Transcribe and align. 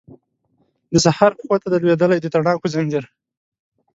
د 0.91 0.93
سهار 1.05 1.31
پښو 1.37 1.55
ته 1.61 1.67
دی 1.71 1.79
لویدلی 1.83 2.19
د 2.21 2.25
تڼاکو 2.33 2.67
ځنځیر 2.73 3.05